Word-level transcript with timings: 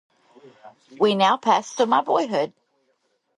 We 0.99 1.13
now 1.13 1.37
pass 1.37 1.75
to 1.75 1.85
my 1.85 2.01
boyhood. 2.01 2.53